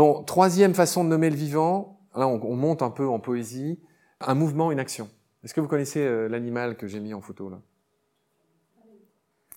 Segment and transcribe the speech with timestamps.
[0.00, 3.78] Bon, troisième façon de nommer le vivant, là on, on monte un peu en poésie,
[4.20, 5.10] un mouvement, une action.
[5.44, 7.60] Est-ce que vous connaissez euh, l'animal que j'ai mis en photo là?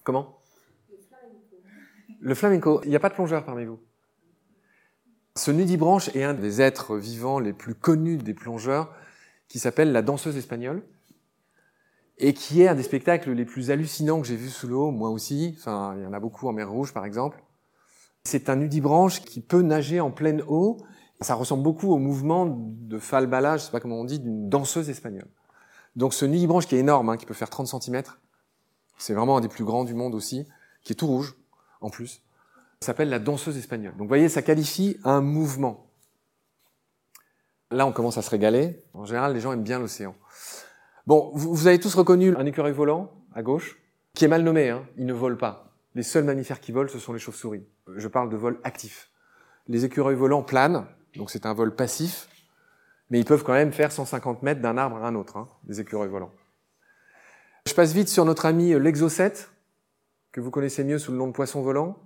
[0.04, 0.41] Comment?
[2.20, 2.82] Le flamenco.
[2.84, 3.80] Il n'y a pas de plongeur parmi vous?
[5.38, 8.94] Ce nudibranche est un des êtres vivants les plus connus des plongeurs,
[9.48, 10.84] qui s'appelle la danseuse espagnole,
[12.18, 15.10] et qui est un des spectacles les plus hallucinants que j'ai vus sous l'eau, moi
[15.10, 15.55] aussi.
[15.57, 17.41] Enfin, il y en a beaucoup en mer Rouge, par exemple.
[18.26, 20.77] C'est un nudibranche qui peut nager en pleine eau.
[21.22, 24.90] Ça ressemble beaucoup au mouvement de falbala, je sais pas comment on dit, d'une danseuse
[24.90, 25.27] espagnole.
[25.96, 28.04] Donc ce nudibranche qui est énorme, hein, qui peut faire 30 cm,
[28.98, 30.48] c'est vraiment un des plus grands du monde aussi,
[30.84, 31.36] qui est tout rouge,
[31.82, 32.22] en plus,
[32.84, 33.94] s'appelle la danseuse espagnole.
[33.94, 35.88] Donc vous voyez, ça qualifie un mouvement.
[37.71, 38.84] Là, on commence à se régaler.
[38.94, 40.16] En général, les gens aiment bien l'océan.
[41.08, 43.77] Bon, vous, vous avez tous reconnu un écureuil volant, à gauche,
[44.13, 45.74] qui est mal nommé, hein, il ne vole pas.
[45.96, 47.66] Les seuls mammifères qui volent, ce sont les chauves-souris.
[47.95, 49.09] Je parle de vol actif.
[49.67, 52.27] Les écureuils volants planent, donc c'est un vol passif,
[53.09, 55.79] mais ils peuvent quand même faire 150 mètres d'un arbre à un autre, hein, des
[55.79, 56.31] écureuils volants.
[57.67, 59.51] Je passe vite sur notre ami l'exocète,
[60.31, 61.98] que vous connaissez mieux sous le nom de poisson volant.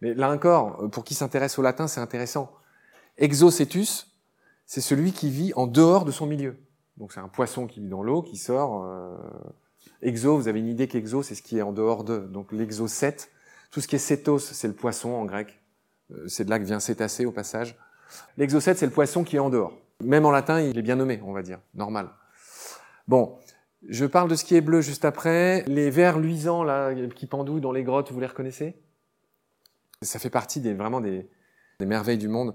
[0.00, 2.52] Mais là encore, pour qui s'intéresse au latin, c'est intéressant.
[3.18, 4.12] Exocetus,
[4.66, 6.56] c'est celui qui vit en dehors de son milieu.
[6.96, 8.84] Donc c'est un poisson qui vit dans l'eau, qui sort.
[8.84, 9.16] Euh...
[10.02, 12.18] Exo, vous avez une idée qu'exo, c'est ce qui est en dehors de.
[12.18, 13.30] Donc l'exocète,
[13.70, 15.60] tout ce qui est cétos, c'est le poisson en grec.
[16.12, 17.76] Euh, c'est de là que vient cétacé au passage.
[18.36, 19.76] L'exocète, c'est le poisson qui est en dehors.
[20.02, 22.10] Même en latin, il est bien nommé, on va dire, normal.
[23.08, 23.38] Bon,
[23.88, 25.64] je parle de ce qui est bleu juste après.
[25.66, 28.76] Les vers luisants là qui pendouillent dans les grottes, vous les reconnaissez?
[30.02, 31.28] Ça fait partie des vraiment des,
[31.80, 32.54] des, merveilles du monde.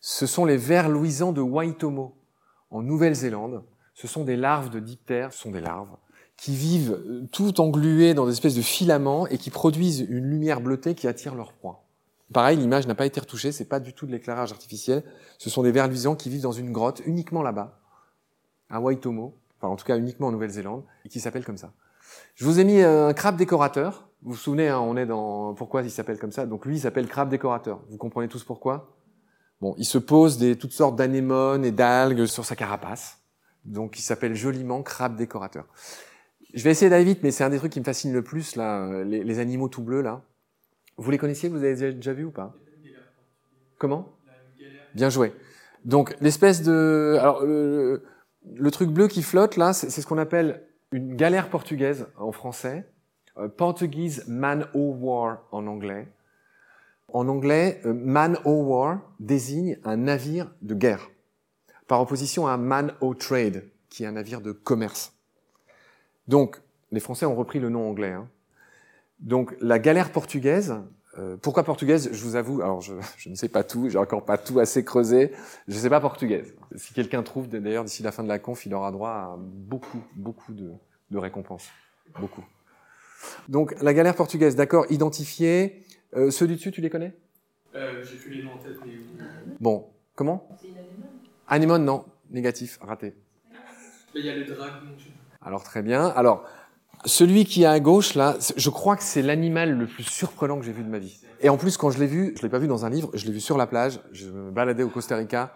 [0.00, 2.16] Ce sont les vers luisants de Waitomo
[2.70, 3.64] en Nouvelle-Zélande.
[3.94, 5.96] Ce sont des larves de diptères, ce sont des larves
[6.36, 10.94] qui vivent tout engluées dans des espèces de filaments et qui produisent une lumière bleutée
[10.94, 11.84] qui attire leur proie.
[12.32, 15.04] Pareil, l'image n'a pas été retouchée, c'est pas du tout de l'éclairage artificiel.
[15.38, 17.78] Ce sont des vers luisants qui vivent dans une grotte uniquement là-bas,
[18.70, 21.72] à Waitomo, enfin en tout cas uniquement en Nouvelle-Zélande, et qui s'appelle comme ça.
[22.34, 24.08] Je vous ai mis un crabe décorateur.
[24.22, 26.46] Vous vous souvenez, hein, on est dans pourquoi il s'appelle comme ça?
[26.46, 27.80] Donc lui, il s'appelle crabe décorateur.
[27.90, 28.96] Vous comprenez tous pourquoi?
[29.60, 33.18] Bon, il se pose des toutes sortes d'anémones et d'algues sur sa carapace.
[33.64, 35.66] Donc il s'appelle joliment crabe décorateur.
[36.52, 38.56] Je vais essayer d'aller vite, mais c'est un des trucs qui me fascine le plus
[38.56, 40.22] là, les, les animaux tout bleus là.
[40.96, 42.54] Vous les connaissiez Vous avez déjà vu ou pas?
[43.78, 44.08] Comment?
[44.94, 45.32] Bien joué.
[45.84, 48.04] Donc l'espèce de, alors le,
[48.54, 50.62] le, truc bleu qui flotte là, c'est ce qu'on appelle
[50.92, 52.86] une galère portugaise en français,
[53.38, 56.06] euh, Portuguese man o war en anglais.
[57.08, 61.10] En anglais, euh, man o war désigne un navire de guerre,
[61.88, 65.12] par opposition à un man o trade, qui est un navire de commerce.
[66.32, 66.62] Donc,
[66.92, 68.12] les Français ont repris le nom anglais.
[68.12, 68.26] Hein.
[69.20, 70.74] Donc la galère portugaise,
[71.18, 72.08] euh, pourquoi portugaise?
[72.10, 74.82] Je vous avoue, alors je, je ne sais pas tout, j'ai encore pas tout assez
[74.82, 75.32] creusé,
[75.68, 76.54] je ne sais pas portugaise.
[76.74, 80.02] Si quelqu'un trouve, d'ailleurs d'ici la fin de la conf, il aura droit à beaucoup,
[80.16, 80.70] beaucoup de,
[81.10, 81.68] de récompenses.
[82.18, 82.44] Beaucoup.
[83.50, 85.84] Donc la galère portugaise, d'accord, identifiée.
[86.16, 87.14] Euh, ceux du dessus, tu les connais?
[87.74, 88.92] Euh, J'ai plus les noms en tête, mais...
[89.60, 90.48] Bon, comment?
[91.46, 93.12] Anémone, non, négatif, raté.
[94.14, 94.96] Il y a le dragon.
[95.44, 96.06] Alors très bien.
[96.06, 96.44] Alors,
[97.04, 100.64] celui qui est à gauche, là, je crois que c'est l'animal le plus surprenant que
[100.64, 101.20] j'ai vu de ma vie.
[101.40, 103.26] Et en plus, quand je l'ai vu, je l'ai pas vu dans un livre, je
[103.26, 104.00] l'ai vu sur la plage.
[104.12, 105.52] Je me baladais au Costa Rica.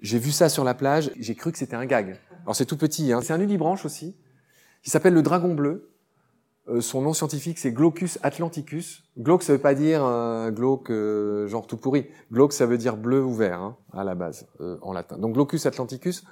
[0.00, 1.10] J'ai vu ça sur la plage.
[1.18, 2.18] J'ai cru que c'était un gag.
[2.42, 3.12] Alors c'est tout petit.
[3.12, 3.20] Hein.
[3.22, 4.16] C'est un nudibranche aussi,
[4.82, 5.90] qui s'appelle le dragon bleu.
[6.68, 9.02] Euh, son nom scientifique, c'est Glaucus atlanticus.
[9.18, 12.06] Glauque, ça veut pas dire euh, glauque euh, genre tout pourri.
[12.30, 15.18] Glauque, ça veut dire bleu ou vert hein, à la base euh, en latin.
[15.18, 16.22] Donc Glaucus atlanticus.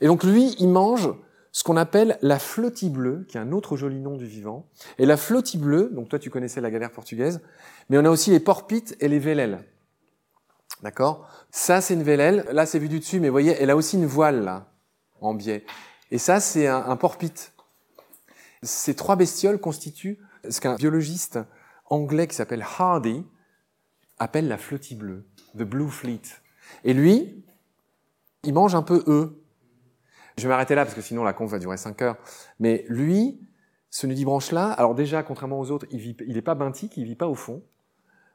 [0.00, 1.10] Et donc lui, il mange
[1.54, 4.68] ce qu'on appelle la flottille bleue, qui est un autre joli nom du vivant.
[4.98, 7.40] Et la flottille bleue, donc toi tu connaissais la galère portugaise,
[7.88, 9.64] mais on a aussi les porpites et les vélèles.
[10.82, 11.28] D'accord?
[11.52, 14.04] Ça c'est une vélèle, là c'est vu du dessus, mais voyez, elle a aussi une
[14.04, 14.66] voile là,
[15.20, 15.64] en biais.
[16.10, 17.52] Et ça c'est un, un porpite.
[18.64, 20.18] Ces trois bestioles constituent
[20.50, 21.38] ce qu'un biologiste
[21.86, 23.24] anglais qui s'appelle Hardy
[24.18, 25.24] appelle la flottille bleue,
[25.56, 26.22] the blue fleet.
[26.82, 27.44] Et lui,
[28.42, 29.43] il mange un peu eux.
[30.36, 32.16] Je vais m'arrêter là parce que sinon la conf va durer 5 heures.
[32.58, 33.40] Mais lui,
[33.90, 37.14] ce nudibranche-là, alors déjà, contrairement aux autres, il vit, il est pas benthique, il vit
[37.14, 37.62] pas au fond.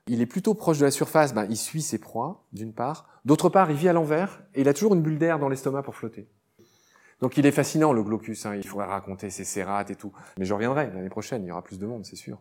[0.08, 3.08] Il est plutôt proche de la surface, ben, il suit ses proies, d'une part.
[3.26, 5.84] D'autre part, il vit à l'envers et il a toujours une bulle d'air dans l'estomac
[5.84, 6.28] pour flotter.
[7.22, 8.46] Donc il est fascinant, le glaucus.
[8.46, 8.56] Hein.
[8.56, 10.14] Il faudrait raconter ses sérates et tout.
[10.38, 12.40] Mais je reviendrai l'année prochaine, il y aura plus de monde, c'est sûr.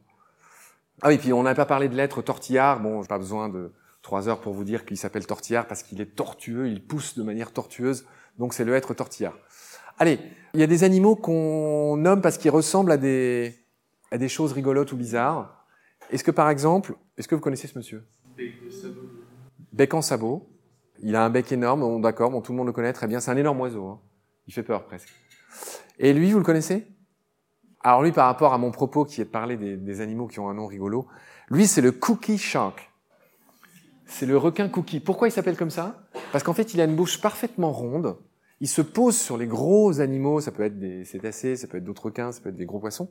[1.02, 2.80] Ah oui, puis on n'a pas parlé de l'être tortillard.
[2.80, 3.72] Bon, j'ai pas besoin de
[4.02, 7.22] trois heures pour vous dire qu'il s'appelle tortillard parce qu'il est tortueux, il pousse de
[7.22, 8.06] manière tortueuse.
[8.38, 9.34] Donc c'est le être tortillard.
[9.98, 10.20] Allez,
[10.54, 13.54] il y a des animaux qu'on nomme parce qu'ils ressemblent à des,
[14.10, 15.66] à des choses rigolotes ou bizarres.
[16.10, 18.06] Est-ce que par exemple, est-ce que vous connaissez ce monsieur?
[18.36, 19.00] Bec de sabot.
[19.72, 20.48] Bec en sabot.
[21.00, 23.20] Il a un bec énorme, bon, d'accord, bon, tout le monde le connaît très bien.
[23.20, 23.86] C'est un énorme oiseau.
[23.86, 24.00] Hein.
[24.46, 25.08] Il fait peur presque.
[25.98, 26.86] Et lui, vous le connaissez?
[27.82, 30.40] Alors lui, par rapport à mon propos qui est de parler des, des animaux qui
[30.40, 31.06] ont un nom rigolo,
[31.48, 32.90] lui, c'est le cookie shark.
[34.06, 35.00] C'est le requin cookie.
[35.00, 36.08] Pourquoi il s'appelle comme ça?
[36.32, 38.16] Parce qu'en fait, il a une bouche parfaitement ronde.
[38.60, 40.40] Il se pose sur les gros animaux.
[40.40, 42.80] Ça peut être des cétacés, ça peut être d'autres requins, ça peut être des gros
[42.80, 43.08] poissons.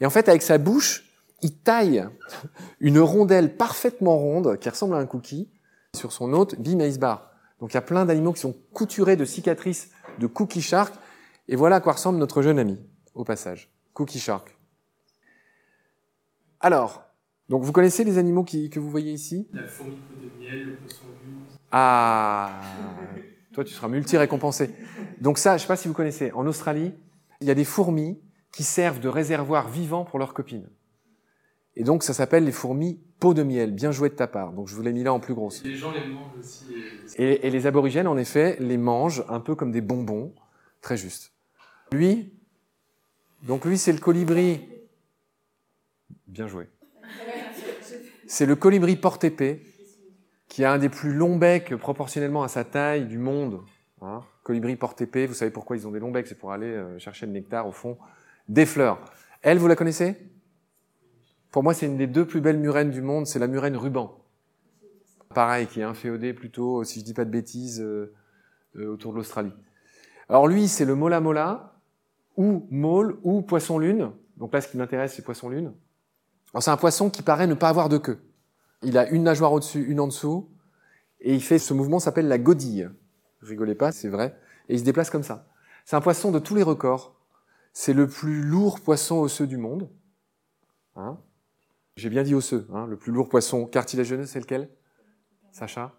[0.00, 1.04] Et en fait, avec sa bouche,
[1.42, 2.06] il taille
[2.80, 5.48] une rondelle parfaitement ronde qui ressemble à un cookie
[5.94, 7.30] sur son hôte, bim, et il se barre.
[7.60, 10.94] Donc il y a plein d'animaux qui sont couturés de cicatrices de cookie shark.
[11.48, 12.78] Et voilà à quoi ressemble notre jeune ami,
[13.14, 13.70] au passage.
[13.92, 14.56] Cookie shark.
[16.60, 17.04] Alors,
[17.48, 19.48] donc vous connaissez les animaux qui, que vous voyez ici?
[19.52, 21.04] La fourmi de miel, le poisson.
[21.70, 22.60] Ah
[23.54, 24.70] Toi, tu seras multi-récompensé.
[25.20, 26.92] Donc ça, je ne sais pas si vous connaissez, en Australie,
[27.40, 28.20] il y a des fourmis
[28.52, 30.68] qui servent de réservoir vivant pour leurs copines.
[31.76, 33.72] Et donc, ça s'appelle les fourmis peau de miel.
[33.72, 34.52] Bien joué de ta part.
[34.52, 35.64] Donc, je vous l'ai mis là en plus grosse.
[35.64, 36.64] Les gens les mangent aussi.
[37.16, 40.34] et- Et, et les aborigènes, en effet, les mangent un peu comme des bonbons.
[40.80, 41.32] Très juste.
[41.92, 42.32] Lui,
[43.42, 44.68] donc lui, c'est le colibri.
[46.26, 46.68] Bien joué.
[48.26, 49.62] C'est le colibri porte-épée,
[50.54, 53.62] qui a un des plus longs becs proportionnellement à sa taille du monde.
[54.00, 54.22] Hein.
[54.44, 57.26] colibri porte-épée, vous savez pourquoi ils ont des longs becs, c'est pour aller euh, chercher
[57.26, 57.98] le nectar au fond
[58.48, 59.00] des fleurs.
[59.42, 60.16] Elle, vous la connaissez?
[61.50, 64.16] Pour moi, c'est une des deux plus belles murènes du monde, c'est la murène ruban.
[65.34, 68.14] Pareil, qui est inféodée plutôt, si je dis pas de bêtises, euh,
[68.76, 69.54] euh, autour de l'Australie.
[70.28, 71.80] Alors lui, c'est le mola mola,
[72.36, 74.12] ou mole, ou poisson lune.
[74.36, 75.74] Donc là, ce qui m'intéresse, c'est poisson lune.
[76.52, 78.20] Alors c'est un poisson qui paraît ne pas avoir de queue.
[78.84, 80.48] Il a une nageoire au-dessus, une en dessous,
[81.20, 82.90] et il fait ce mouvement s'appelle la godille.
[83.40, 84.38] Rigolez pas, c'est vrai.
[84.68, 85.46] Et il se déplace comme ça.
[85.84, 87.14] C'est un poisson de tous les records.
[87.72, 89.90] C'est le plus lourd poisson osseux du monde.
[90.96, 91.18] Hein?
[91.96, 92.66] J'ai bien dit osseux.
[92.72, 94.68] Hein le plus lourd poisson cartilagineux, c'est lequel?
[95.52, 95.92] Sacha?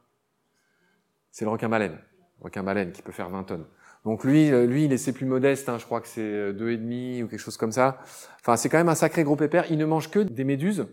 [1.31, 1.97] C'est le requin-baleine.
[2.39, 3.65] Le requin-baleine qui peut faire 20 tonnes.
[4.05, 5.67] Donc lui, euh, lui, il est c'est plus modeste.
[5.69, 7.99] Hein, je crois que c'est euh, deux et demi ou quelque chose comme ça.
[8.39, 9.71] Enfin, c'est quand même un sacré gros pépère.
[9.71, 10.87] Il ne mange que des méduses.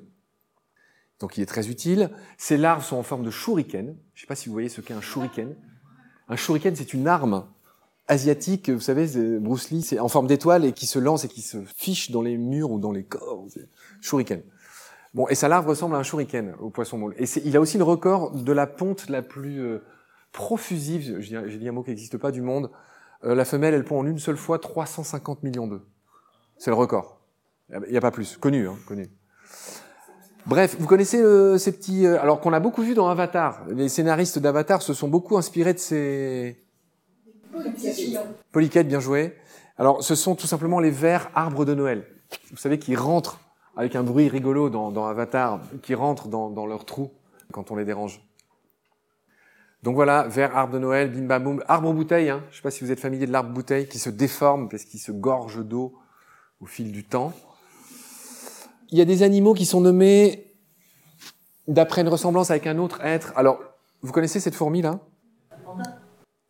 [1.23, 2.11] Donc il est très utile.
[2.37, 3.87] Ses larves sont en forme de shuriken.
[3.87, 5.55] Je ne sais pas si vous voyez ce qu'est un shuriken.
[6.29, 7.47] Un shuriken, c'est une arme
[8.09, 9.07] asiatique, vous savez,
[9.39, 12.23] Bruce Lee, c'est en forme d'étoile et qui se lance et qui se fiche dans
[12.23, 13.47] les murs ou dans les corps.
[14.01, 14.43] Shuriken.
[15.15, 17.15] Bon, et sa larve ressemble à un shuriken, au poisson moule.
[17.17, 19.79] Et il a aussi le record de la ponte la plus euh,
[20.33, 22.71] profusive, j'ai dit un mot qui n'existe pas, du monde.
[23.23, 25.83] Euh, la femelle, elle pond en une seule fois 350 millions d'œufs.
[26.59, 27.21] C'est le record.
[27.71, 28.37] Il n'y a pas plus.
[28.39, 29.09] Connu, hein, connu.
[30.47, 32.05] Bref, vous connaissez euh, ces petits...
[32.05, 33.63] euh, alors qu'on a beaucoup vu dans Avatar.
[33.69, 36.65] Les scénaristes d'Avatar se sont beaucoup inspirés de ces...
[38.51, 39.37] Polyquette, bien joué.
[39.79, 42.07] Alors, ce sont tout simplement les vers arbres de Noël.
[42.51, 43.41] Vous savez, qui rentrent
[43.77, 47.13] avec un bruit rigolo dans, Avatar, qui rentrent dans, dans leur trou
[47.53, 48.21] quand on les dérange.
[49.83, 52.31] Donc voilà, vers arbre de Noël, bim bam boum, arbre bouteille.
[52.31, 52.43] Hein.
[52.49, 54.85] Je ne sais pas si vous êtes familier de l'arbre bouteille qui se déforme parce
[54.85, 55.95] qu'il se gorge d'eau
[56.61, 57.33] au fil du temps.
[58.93, 60.55] Il y a des animaux qui sont nommés
[61.67, 63.33] d'après une ressemblance avec un autre être.
[63.37, 63.59] Alors,
[64.03, 65.01] vous connaissez cette fourmi là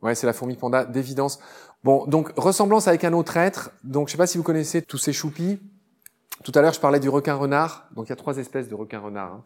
[0.02, 1.38] Ouais, c'est la fourmi panda, d'évidence.
[1.84, 3.70] Bon, donc ressemblance avec un autre être.
[3.84, 5.60] Donc, je sais pas si vous connaissez tous ces choupis.
[6.42, 7.88] Tout à l'heure, je parlais du requin renard.
[7.94, 9.34] Donc, il y a trois espèces de requins renards.
[9.34, 9.44] hein.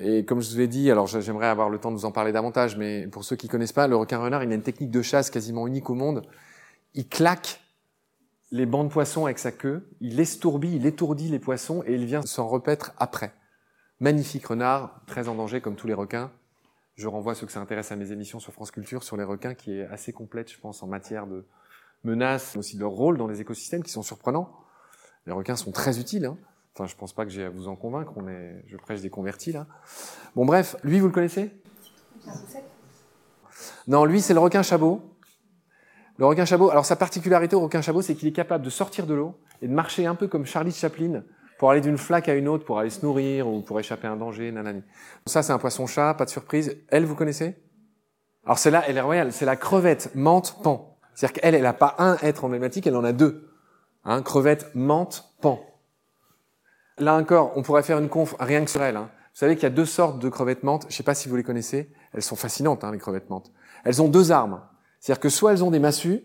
[0.00, 2.32] Et comme je vous ai dit, alors j'aimerais avoir le temps de vous en parler
[2.32, 5.02] davantage, mais pour ceux qui connaissent pas, le requin renard, il a une technique de
[5.02, 6.22] chasse quasiment unique au monde.
[6.94, 7.60] Il claque
[8.54, 12.04] les bancs de poissons avec sa queue, il estourbit, il étourdit les poissons et il
[12.04, 13.34] vient s'en repaître après.
[13.98, 16.30] Magnifique renard, très en danger comme tous les requins.
[16.94, 19.54] Je renvoie ceux que ça intéresse à mes émissions sur France Culture sur les requins,
[19.54, 21.44] qui est assez complète, je pense, en matière de
[22.04, 24.48] menaces, mais aussi de leur rôle dans les écosystèmes qui sont surprenants.
[25.26, 26.26] Les requins sont très utiles.
[26.26, 26.38] Hein.
[26.74, 28.12] Enfin, je pense pas que j'ai à vous en convaincre.
[28.14, 29.66] On est, je prêche des convertis là.
[30.36, 31.50] Bon, bref, lui, vous le connaissez?
[33.88, 35.02] Non, lui, c'est le requin chabot.
[36.18, 36.70] Le requin chabot.
[36.70, 39.68] Alors, sa particularité au requin chabot, c'est qu'il est capable de sortir de l'eau et
[39.68, 41.24] de marcher un peu comme Charlie Chaplin
[41.58, 44.12] pour aller d'une flaque à une autre, pour aller se nourrir ou pour échapper à
[44.12, 44.82] un danger, nanani.
[45.26, 46.76] Ça, c'est un poisson-chat, pas de surprise.
[46.88, 47.56] Elle, vous connaissez?
[48.44, 49.32] Alors, c'est là, elle est royale.
[49.32, 50.98] C'est la crevette menthe pan.
[51.14, 53.50] C'est-à-dire qu'elle, elle n'a pas un être emblématique, elle en a deux.
[54.04, 55.60] Hein, crevette menthe pan.
[56.98, 58.96] Là encore, on pourrait faire une conf rien que sur elle.
[58.96, 59.10] Hein.
[59.32, 60.86] Vous savez qu'il y a deux sortes de crevettes menthes.
[60.88, 61.92] Je sais pas si vous les connaissez.
[62.12, 63.50] Elles sont fascinantes, hein, les crevettes menthes.
[63.84, 64.60] Elles ont deux armes.
[65.04, 66.24] C'est-à-dire que soit elles ont des massues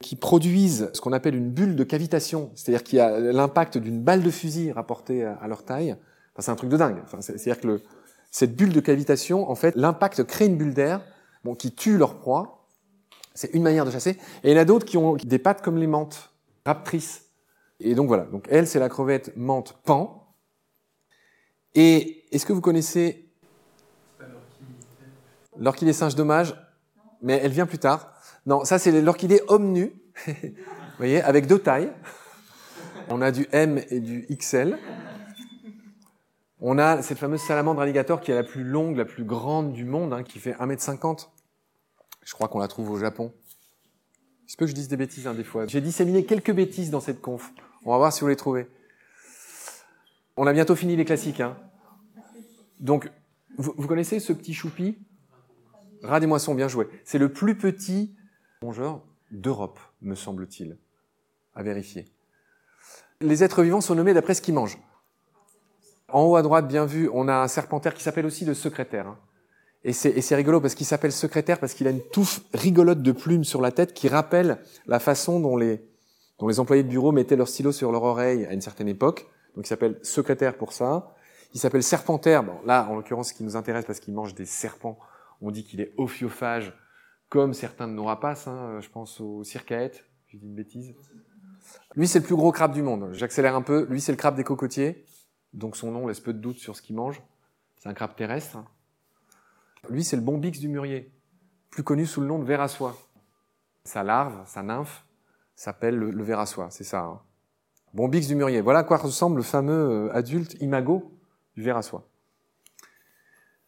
[0.00, 4.00] qui produisent ce qu'on appelle une bulle de cavitation, c'est-à-dire qu'il y a l'impact d'une
[4.02, 5.94] balle de fusil rapportée à leur taille.
[6.32, 7.02] Enfin, c'est un truc de dingue.
[7.20, 7.82] C'est-à-dire que le,
[8.30, 11.04] cette bulle de cavitation, en fait, l'impact crée une bulle d'air
[11.44, 12.66] bon, qui tue leur proie.
[13.34, 14.12] C'est une manière de chasser.
[14.44, 16.30] Et il y en a d'autres qui ont des pattes comme les menthes,
[16.64, 17.26] raptrices.
[17.80, 18.24] Et donc voilà.
[18.24, 20.34] Donc elle, c'est la crevette menthe pan.
[21.74, 23.30] Et est-ce que vous connaissez
[25.58, 26.54] L'orchidée singe dommage,
[27.22, 28.12] mais elle vient plus tard.
[28.46, 29.92] Non, ça c'est l'orchidée homme nu,
[30.26, 30.34] vous
[30.98, 31.92] voyez, avec deux tailles.
[33.10, 34.78] On a du M et du XL.
[36.60, 39.84] On a cette fameuse salamandre alligator qui est la plus longue, la plus grande du
[39.84, 41.28] monde, hein, qui fait 1m50.
[42.24, 43.32] Je crois qu'on la trouve au Japon.
[44.46, 45.66] Il se peut que je dise des bêtises hein, des fois.
[45.66, 47.52] J'ai disséminé quelques bêtises dans cette conf.
[47.84, 48.66] On va voir si vous les trouvez.
[50.36, 51.40] On a bientôt fini les classiques.
[51.40, 51.56] Hein.
[52.80, 53.10] Donc,
[53.56, 54.98] vous, connaissez ce petit choupi?
[56.02, 56.88] Rat des moissons, bien joué.
[57.04, 58.14] C'est le plus petit
[58.62, 60.78] rongeur d'Europe, me semble-t-il.
[61.54, 62.06] À vérifier.
[63.20, 64.78] Les êtres vivants sont nommés d'après ce qu'ils mangent.
[66.10, 69.08] En haut à droite, bien vu, on a un serpentaire qui s'appelle aussi le secrétaire.
[69.08, 69.18] Hein.
[69.84, 73.44] Et c'est rigolo parce qu'il s'appelle secrétaire parce qu'il a une touffe rigolote de plumes
[73.44, 75.80] sur la tête qui rappelle la façon dont les,
[76.38, 79.26] dont les employés de bureau mettaient leur stylo sur leur oreille à une certaine époque.
[79.54, 81.14] Donc il s'appelle secrétaire pour ça.
[81.54, 82.42] Il s'appelle serpentaire.
[82.42, 84.98] Bon, là, en l'occurrence, ce qui nous intéresse parce qu'il mange des serpents,
[85.40, 86.72] on dit qu'il est ophiophage,
[87.28, 88.46] comme certains de nos rapaces.
[88.46, 88.80] Hein.
[88.80, 90.04] Je pense au circaète.
[90.28, 90.94] J'ai dit une bêtise.
[91.94, 93.10] Lui, c'est le plus gros crabe du monde.
[93.12, 93.86] J'accélère un peu.
[93.88, 95.04] Lui, c'est le crabe des cocotiers.
[95.52, 97.22] Donc son nom laisse peu de doute sur ce qu'il mange.
[97.76, 98.58] C'est un crabe terrestre.
[99.88, 101.12] Lui, c'est le bombix du mûrier,
[101.70, 102.96] plus connu sous le nom de ver à soie.
[103.84, 105.06] Sa larve, sa nymphe,
[105.54, 107.00] s'appelle le, le ver à soie, c'est ça.
[107.00, 107.20] Hein.
[107.94, 108.60] Bombix du mûrier.
[108.60, 111.12] Voilà à quoi ressemble le fameux euh, adulte imago
[111.56, 112.06] du ver à soie.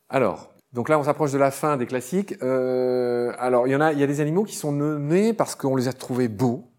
[0.09, 2.35] Alors, donc là, on s'approche de la fin des classiques.
[2.43, 5.55] Euh, alors, il y en a, il y a des animaux qui sont nommés parce
[5.57, 6.71] qu'on les a trouvés beaux,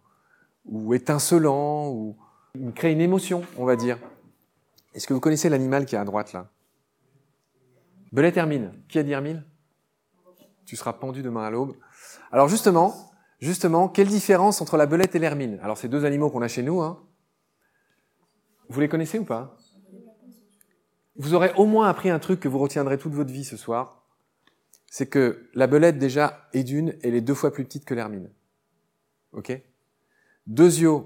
[0.65, 2.15] ou étincelants, ou
[2.73, 3.97] créent une émotion, on va dire.
[4.93, 6.47] Est-ce que vous connaissez l'animal qui est à droite là?
[8.11, 8.73] Belette Hermine.
[8.89, 9.43] Qui a dit Hermine?
[10.65, 11.75] Tu seras pendu demain à l'aube.
[12.31, 15.59] Alors justement, justement, quelle différence entre la belette et l'hermine?
[15.63, 16.99] Alors ces deux animaux qu'on a chez nous, hein.
[18.69, 19.55] vous les connaissez ou pas?
[21.21, 24.01] Vous aurez au moins appris un truc que vous retiendrez toute votre vie ce soir.
[24.87, 28.27] C'est que la belette déjà est d'une, elle est deux fois plus petite que l'hermine.
[29.33, 29.55] Ok?
[30.47, 30.97] Deux yeux,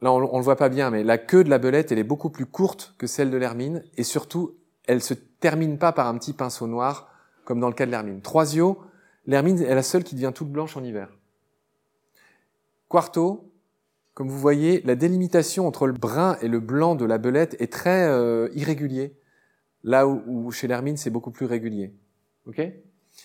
[0.00, 2.02] là on, on le voit pas bien, mais la queue de la belette, elle est
[2.02, 4.56] beaucoup plus courte que celle de l'hermine, et surtout,
[4.88, 7.08] elle se termine pas par un petit pinceau noir,
[7.44, 8.22] comme dans le cas de l'hermine.
[8.22, 8.82] Troisio,
[9.26, 11.08] l'hermine est la seule qui devient toute blanche en hiver.
[12.88, 13.48] Quarto,
[14.14, 17.72] comme vous voyez, la délimitation entre le brun et le blanc de la belette est
[17.72, 19.16] très euh, irrégulier,
[19.86, 21.94] là où, chez l'hermine c'est beaucoup plus régulier.
[22.46, 22.60] Ok?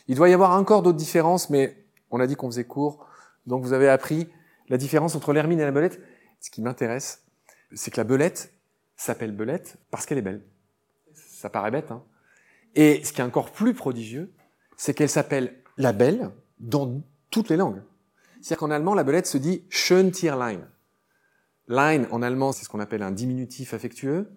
[0.07, 3.05] Il doit y avoir encore d'autres différences, mais on a dit qu'on faisait court,
[3.45, 4.29] donc vous avez appris
[4.69, 5.99] la différence entre l'hermine et la belette.
[6.39, 7.25] Ce qui m'intéresse,
[7.73, 8.53] c'est que la belette
[8.95, 10.45] s'appelle belette parce qu'elle est belle.
[11.13, 12.03] Ça paraît bête, hein?
[12.75, 14.31] Et ce qui est encore plus prodigieux,
[14.77, 17.01] c'est qu'elle s'appelle la belle dans
[17.31, 17.81] toutes les langues.
[18.35, 20.61] C'est-à-dire qu'en allemand, la belette se dit schön Tierlein.
[21.67, 24.29] Lein, en allemand, c'est ce qu'on appelle un diminutif affectueux.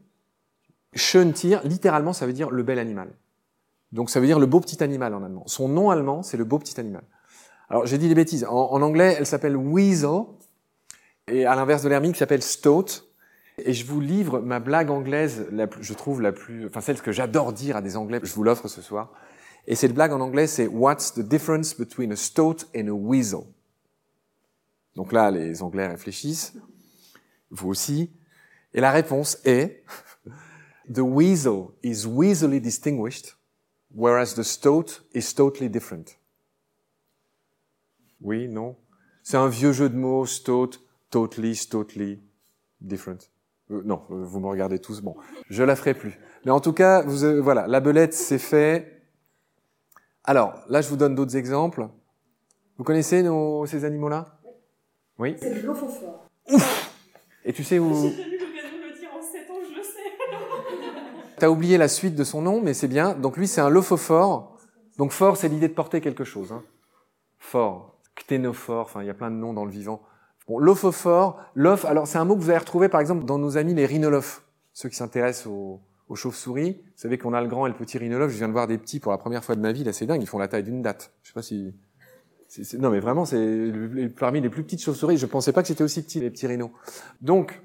[0.95, 3.09] Schön Tier, littéralement, ça veut dire le bel animal.
[3.93, 5.45] Donc ça veut dire le beau petit animal en allemand.
[5.47, 7.05] Son nom allemand, c'est le beau petit animal.
[7.69, 8.45] Alors j'ai dit des bêtises.
[8.45, 10.25] En, en anglais, elle s'appelle weasel,
[11.29, 12.87] et à l'inverse de l'hermine, qui s'appelle stoat.
[13.59, 17.01] Et je vous livre ma blague anglaise, la plus, je trouve la plus, enfin celle
[17.01, 19.13] que j'adore dire à des Anglais, je vous l'offre ce soir.
[19.67, 23.43] Et cette blague en anglais, c'est What's the difference between a stoat and a weasel?
[24.97, 26.55] Donc là, les Anglais réfléchissent,
[27.51, 28.11] vous aussi.
[28.75, 29.85] Et la réponse est
[30.93, 33.35] The weasel is weaselly distinguished,
[33.95, 36.19] whereas the stoat is totally different.
[38.21, 38.76] Oui, non?
[39.23, 40.79] C'est un vieux jeu de mots, stoat,
[41.11, 42.21] totally, totally
[42.81, 43.31] different.
[43.71, 45.00] Euh, non, euh, vous me regardez tous.
[45.00, 45.17] Bon,
[45.49, 46.19] je la ferai plus.
[46.45, 49.03] Mais en tout cas, vous, euh, voilà, la belette, c'est fait.
[50.25, 51.88] Alors, là, je vous donne d'autres exemples.
[52.76, 54.38] Vous connaissez nos, ces animaux-là?
[55.19, 55.37] Oui.
[55.41, 56.29] C'est le lophophore.
[57.45, 59.83] Et tu sais où J'ai eu l'occasion de le dire en 7 ans, je le
[59.83, 59.91] sais.
[61.45, 63.13] T'as oublié la suite de son nom, mais c'est bien.
[63.13, 64.57] Donc lui, c'est un lophophore.
[64.97, 66.53] Donc fort, c'est l'idée de porter quelque chose.
[66.53, 66.63] Hein.
[67.39, 70.01] Fort, cténophore, enfin, il y a plein de noms dans le vivant.
[70.49, 73.59] Bon, l'ophophore, l'oph, alors c'est un mot que vous allez retrouver par exemple dans nos
[73.59, 75.83] amis les rhinolophes, ceux qui s'intéressent aux,
[76.15, 76.81] chauves-souris.
[76.83, 78.31] Vous savez qu'on a le grand et le petit rhinolophe.
[78.31, 80.07] Je viens de voir des petits pour la première fois de ma vie, là c'est
[80.07, 81.13] dingue, ils font la taille d'une date.
[81.25, 81.75] Je sais pas si...
[82.79, 83.71] non mais vraiment, c'est
[84.19, 85.19] parmi les plus petites chauves-souris.
[85.19, 86.71] Je pensais pas que c'était aussi petit, les petits rhinos.
[87.21, 87.61] Donc,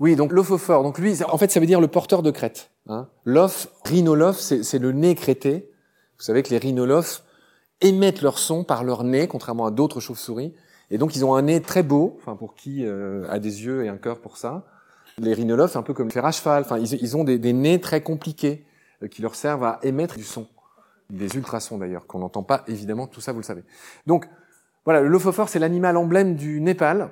[0.00, 0.82] oui, donc l'ophophore.
[0.82, 2.70] Donc lui, en fait, ça veut dire le porteur de crête.
[2.88, 3.08] Hein.
[3.24, 5.70] L'oph, rhinolophe, c'est c'est le nez crété.
[6.18, 7.22] Vous savez que les rhinolophes
[7.80, 10.54] émettent leur son par leur nez, contrairement à d'autres chauves-souris.
[10.90, 13.84] Et donc ils ont un nez très beau, enfin pour qui euh, a des yeux
[13.84, 14.66] et un cœur pour ça.
[15.18, 17.52] Les rhinolophes, un peu comme les fers à cheval, enfin ils, ils ont des, des
[17.52, 18.66] nez très compliqués
[19.02, 20.46] euh, qui leur servent à émettre du son,
[21.10, 23.64] des ultrasons d'ailleurs, qu'on n'entend pas évidemment, tout ça vous le savez.
[24.06, 24.28] Donc
[24.84, 27.10] voilà, lophophore c'est l'animal emblème du Népal.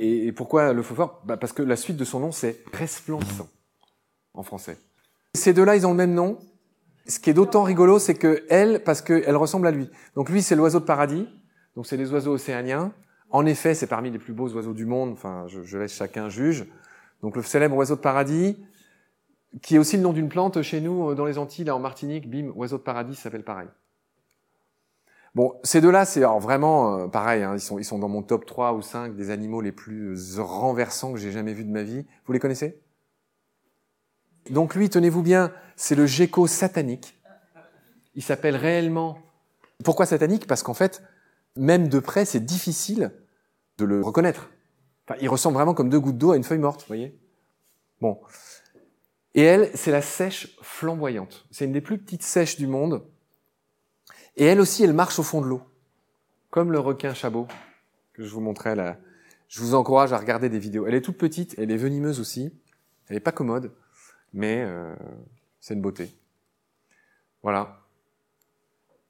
[0.00, 3.48] Et, pourquoi le lophophore bah, Parce que la suite de son nom c'est resplendissant
[4.34, 4.78] en français.
[5.34, 6.38] Ces deux-là, ils ont le même nom.
[7.06, 9.88] ce qui est d'autant rigolo, c'est que elle, parce qu'elle ressemble à lui.
[10.14, 11.28] Donc lui, c'est l'oiseau de paradis.
[11.76, 12.92] Donc c'est les oiseaux océaniens.
[13.30, 15.12] En effet, c'est parmi les plus beaux oiseaux du monde.
[15.12, 16.66] Enfin, je, je laisse chacun juge.
[17.22, 18.56] Donc le célèbre oiseau de paradis,
[19.62, 21.80] qui est aussi le nom d'une plante chez nous, euh, dans les Antilles, là en
[21.80, 23.68] Martinique, bim, oiseau de paradis s'appelle pareil.
[25.34, 28.46] Bon, ces deux-là, c'est vraiment euh, pareil, hein, ils, sont, ils sont dans mon top
[28.46, 32.04] 3 ou 5 des animaux les plus renversants que j'ai jamais vus de ma vie.
[32.26, 32.80] Vous les connaissez?
[34.50, 37.20] Donc lui, tenez-vous bien, c'est le gecko satanique.
[38.14, 39.18] Il s'appelle réellement...
[39.84, 40.46] Pourquoi satanique?
[40.46, 41.02] Parce qu'en fait,
[41.56, 43.12] même de près, c'est difficile
[43.78, 44.50] de le reconnaître.
[45.06, 47.18] Enfin, il ressemble vraiment comme deux gouttes d'eau à une feuille morte, vous voyez?
[48.00, 48.18] Bon.
[49.34, 51.46] Et elle, c'est la sèche flamboyante.
[51.50, 53.02] C'est une des plus petites sèches du monde.
[54.40, 55.60] Et elle aussi, elle marche au fond de l'eau.
[56.48, 57.46] Comme le requin chabot
[58.14, 58.96] que je vous montrais là.
[59.48, 60.86] Je vous encourage à regarder des vidéos.
[60.86, 62.50] Elle est toute petite, elle est venimeuse aussi.
[63.08, 63.70] Elle n'est pas commode,
[64.32, 64.94] mais euh,
[65.60, 66.10] c'est une beauté.
[67.42, 67.82] Voilà.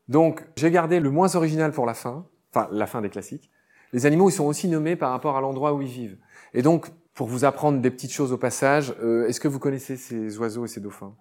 [0.09, 3.53] Donc, j'ai gardé le moins original pour la fin, enfin la fin des classiques.
[3.93, 6.19] Les animaux, ils sont aussi nommés par rapport à l'endroit où ils vivent.
[6.55, 9.97] Et donc, pour vous apprendre des petites choses au passage, euh, est-ce que vous connaissez
[9.97, 11.15] ces oiseaux et ces dauphins?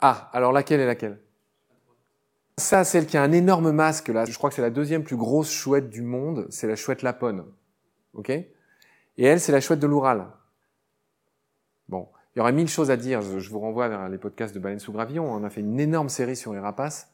[0.00, 1.20] Ah, alors laquelle est laquelle?
[2.58, 5.16] Ça, celle qui a un énorme masque, là, je crois que c'est la deuxième plus
[5.16, 7.44] grosse chouette du monde, c'est la chouette lapone.
[8.14, 8.30] Ok?
[8.30, 8.46] Et
[9.16, 10.26] elle, c'est la chouette de l'Oural.
[11.88, 14.58] Bon, il y aurait mille choses à dire, je vous renvoie vers les podcasts de
[14.58, 17.12] Baleine sous Gravillon, on a fait une énorme série sur les rapaces,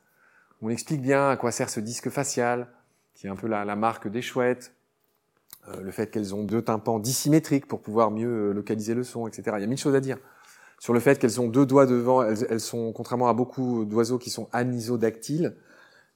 [0.62, 2.68] on explique bien à quoi sert ce disque facial,
[3.14, 4.72] qui est un peu la, marque des chouettes,
[5.68, 9.26] euh, le fait qu'elles ont deux tympans dissymétriques pour pouvoir mieux euh, localiser le son,
[9.26, 9.42] etc.
[9.58, 10.18] Il y a mille choses à dire.
[10.84, 14.28] Sur le fait qu'elles ont deux doigts devant, elles, sont, contrairement à beaucoup d'oiseaux qui
[14.28, 15.56] sont anisodactyles,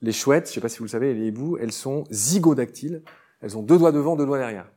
[0.03, 3.03] les chouettes, je sais pas si vous le savez, les hiboux, elles sont zygodactyles.
[3.41, 4.71] Elles ont deux doigts devant, deux doigts derrière.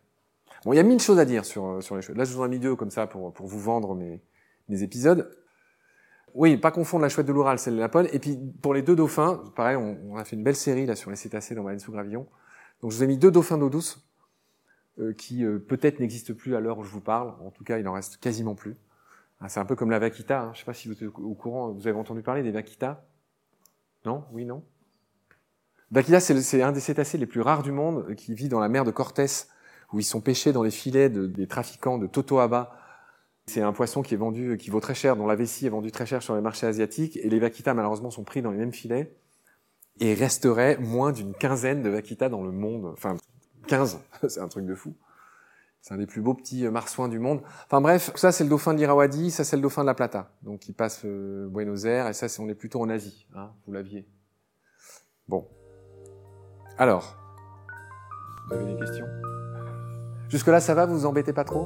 [0.64, 2.16] Bon, il y a mille choses à dire sur, sur les chouettes.
[2.16, 4.22] Là, je vous en ai mis deux comme ça pour, pour vous vendre mes,
[4.70, 5.30] mes épisodes.
[6.36, 8.08] Oui, pas confondre la chouette de l'Oural, celle de la Lapone.
[8.14, 10.96] Et puis, pour les deux dauphins, pareil, on, on, a fait une belle série là
[10.96, 12.28] sur les cétacés dans Baleine sous gravillon.
[12.82, 14.08] Donc, je vous ai mis deux dauphins d'eau douce
[15.00, 17.34] euh, qui euh, peut-être n'existe plus à l'heure où je vous parle.
[17.46, 18.78] En tout cas, il en reste quasiment plus.
[19.42, 20.42] Ah, c'est un peu comme la vaquita.
[20.42, 20.52] Hein.
[20.54, 21.72] Je ne sais pas si vous êtes au courant.
[21.72, 23.04] Vous avez entendu parler des vaquitas
[24.06, 24.24] Non?
[24.32, 24.64] Oui, non?
[25.90, 28.70] Vaquita, c'est un des cétacés les plus rares du monde euh, qui vit dans la
[28.70, 29.26] mer de Cortés,
[29.92, 32.78] où ils sont pêchés dans les filets de, des trafiquants de Totoaba.
[33.48, 35.92] C'est un poisson qui est vendu, qui vaut très cher, dont la vessie est vendue
[35.92, 38.72] très cher sur les marchés asiatiques, et les vaquitas, malheureusement, sont pris dans les mêmes
[38.72, 39.14] filets,
[40.00, 42.86] et resterait moins d'une quinzaine de vaquitas dans le monde.
[42.94, 43.18] Enfin,
[43.68, 44.00] 15,
[44.30, 44.96] c'est un truc de fou.
[45.82, 47.42] C'est un des plus beaux petits euh, marsouins du monde.
[47.66, 50.32] Enfin bref, ça c'est le dauphin de ça c'est le dauphin de la Plata.
[50.44, 53.50] Donc il passe euh, Buenos Aires, et ça c'est on est plutôt en Asie, hein,
[53.66, 54.08] vous l'aviez.
[55.28, 55.48] Bon.
[56.78, 57.18] Alors,
[58.48, 59.08] vous avez des questions?
[60.30, 61.66] Jusque-là ça va, vous vous embêtez pas trop?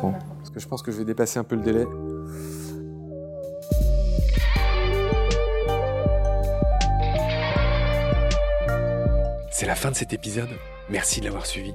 [0.00, 1.86] Bon, parce que je pense que je vais dépasser un peu le délai.
[9.50, 10.50] C'est la fin de cet épisode,
[10.88, 11.74] merci de l'avoir suivi.